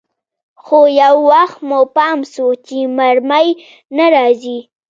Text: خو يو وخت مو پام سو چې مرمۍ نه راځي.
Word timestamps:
خو 0.63 0.79
يو 1.01 1.15
وخت 1.31 1.59
مو 1.69 1.79
پام 1.95 2.17
سو 2.33 2.45
چې 2.65 2.77
مرمۍ 2.97 3.47
نه 3.97 4.05
راځي. 4.13 4.57